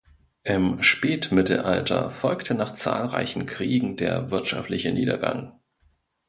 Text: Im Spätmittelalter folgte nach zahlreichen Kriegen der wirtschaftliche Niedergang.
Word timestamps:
Im 0.41 0.81
Spätmittelalter 0.81 2.09
folgte 2.09 2.55
nach 2.55 2.71
zahlreichen 2.71 3.45
Kriegen 3.45 3.97
der 3.97 4.31
wirtschaftliche 4.31 4.91
Niedergang. 4.91 5.59